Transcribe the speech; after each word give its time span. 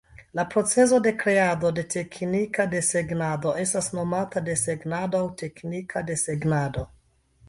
La 0.37 0.43
procezo 0.53 0.97
de 1.07 1.11
kreado 1.23 1.69
de 1.79 1.83
teknika 1.95 2.65
desegnado 2.71 3.53
estas 3.65 3.89
nomata 3.97 4.43
desegnado 4.47 5.21
aŭ 5.21 5.29
teknika 5.43 6.03
desegnado. 6.09 6.85